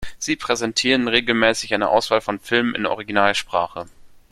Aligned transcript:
Sie 0.17 0.35
präsentieren 0.35 1.07
regelmäßig 1.07 1.75
eine 1.75 1.89
Auswahl 1.89 2.21
von 2.21 2.39
Filmen 2.39 2.73
in 2.73 2.87
Originalsprache. 2.87 3.85